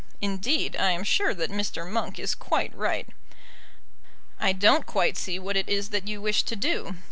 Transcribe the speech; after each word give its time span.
Indeed, 0.19 0.75
I 0.77 0.89
am 0.93 1.03
sure 1.03 1.31
that 1.35 1.51
Mr. 1.51 1.87
Monk 1.87 2.17
is 2.17 2.33
quite 2.33 2.75
right. 2.75 3.07
I 4.39 4.51
don't 4.51 4.87
quite 4.87 5.15
see 5.15 5.37
what 5.37 5.55
it 5.55 5.69
is 5.69 5.89
that 5.91 6.07
you 6.07 6.19
wish 6.23 6.41
to 6.41 6.55
do. 6.55 6.95